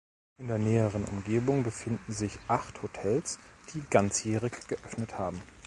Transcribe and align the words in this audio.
In 0.39 0.47
der 0.47 0.57
näheren 0.57 1.03
Umgebung 1.05 1.61
befinden 1.61 2.11
sich 2.11 2.39
acht 2.47 2.81
Hotels, 2.81 3.37
die 3.71 3.83
ganzjährig 3.91 4.67
geöffnet 4.67 5.19
haben. 5.19 5.39